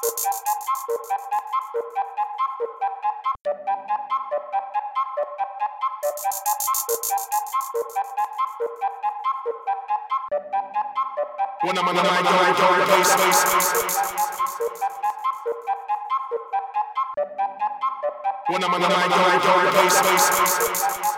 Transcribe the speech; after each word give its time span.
When 0.00 0.08
I'm 11.76 11.88
on 11.88 11.96
the 11.96 12.02
mic, 12.02 12.26
I 12.26 12.54
go 12.56 12.68
place, 12.86 13.14
place, 13.16 13.42
place. 13.44 13.74
When 18.48 18.62
I'm 18.62 18.74
on 18.74 18.80
the 18.80 18.88
mic, 18.88 18.94
I 18.94 19.38
go 19.42 19.70
place, 19.72 20.00
place, 20.00 20.30
place. 20.30 21.17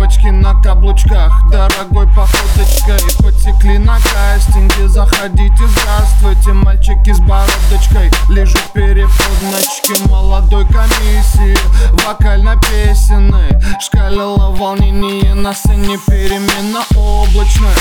Девочки 0.00 0.28
на 0.28 0.54
каблучках, 0.54 1.30
дорогой 1.50 2.06
походочкой. 2.06 2.98
Потекли 3.18 3.76
на 3.76 3.98
кастинге, 3.98 4.88
заходите, 4.88 5.66
здравствуйте 5.66 6.52
Мальчики 6.54 7.12
с 7.12 7.20
бородочкой, 7.20 8.10
лежу 8.30 8.56
в 8.56 8.72
переподночке 8.72 10.08
Молодой 10.08 10.66
комиссии, 10.66 11.56
вокально-песенной 12.06 13.60
Шкалило 13.80 14.50
волнение 14.56 15.34
на 15.34 15.52
сцене 15.52 15.98
перемена 16.06 16.82
облачная 16.96 17.74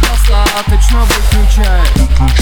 Достаточно 0.00 1.00
Выключай. 1.00 2.41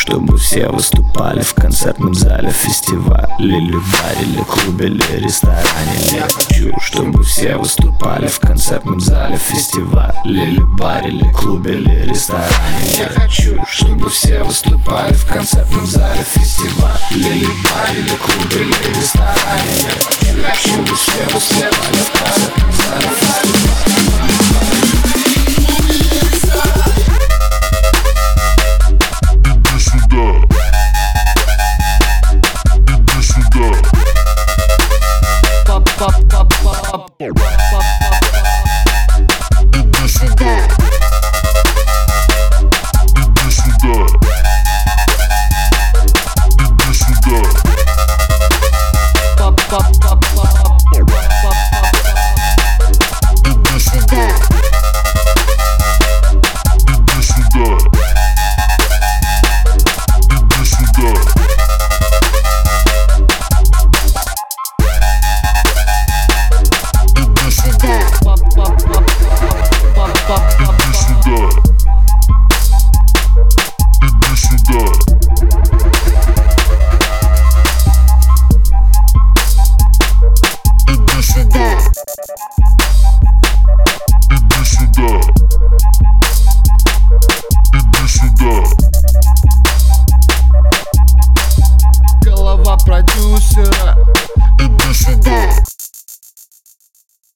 Чтобы 0.00 0.38
все 0.38 0.66
выступали 0.68 1.42
в 1.42 1.52
концертном 1.52 2.14
зале, 2.14 2.50
фестивале, 2.50 3.28
или 3.38 3.72
баре, 3.72 4.22
или 4.22 4.42
клубе, 4.44 4.86
или 4.86 5.02
ресторане. 5.18 5.62
Я 6.10 6.26
хочу, 6.26 6.72
чтобы 6.80 7.22
все 7.22 7.56
выступали 7.56 8.26
в 8.26 8.38
концертном 8.38 8.98
зале, 8.98 9.36
фестивале, 9.36 10.14
или 10.24 10.62
баре, 10.78 11.10
или 11.10 11.30
клубе, 11.32 11.74
или 11.74 12.08
ресторане. 12.08 12.48
Я 12.98 13.08
хочу, 13.08 13.62
чтобы 13.68 14.08
все 14.08 14.42
выступали 14.42 15.12
в 15.12 15.26
концертном 15.26 15.86
зале, 15.86 16.24
фестивале, 16.24 16.96
или 17.10 17.46
баре, 17.68 18.00
или 18.00 18.16
клубе, 18.16 18.64
или 18.64 18.98
ресторане. 18.98 19.76
Я 19.82 20.50
хочу, 20.50 20.70
чтобы 20.70 20.96
все 20.96 21.28
выступали 21.34 21.69